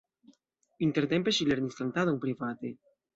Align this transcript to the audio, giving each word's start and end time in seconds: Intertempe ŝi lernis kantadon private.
Intertempe 0.87 1.33
ŝi 1.39 1.47
lernis 1.49 1.77
kantadon 1.81 2.17
private. 2.25 2.73